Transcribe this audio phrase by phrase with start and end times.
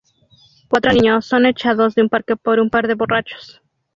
[0.67, 3.61] Cuatro niños son echados de un parque por un par de borrachos.